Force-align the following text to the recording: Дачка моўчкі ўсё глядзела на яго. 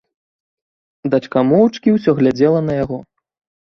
Дачка 1.15 1.45
моўчкі 1.51 1.89
ўсё 1.99 2.11
глядзела 2.23 2.67
на 2.69 2.73
яго. 2.85 2.97